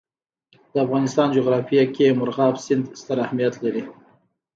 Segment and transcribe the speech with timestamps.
[0.71, 3.83] د افغانستان جغرافیه کې مورغاب سیند ستر اهمیت لري.